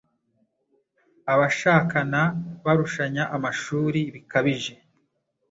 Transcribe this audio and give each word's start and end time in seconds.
Abashakana 1.33 2.21
barushanya 2.65 3.23
amashuri 3.35 4.01
bikabije 4.13 4.73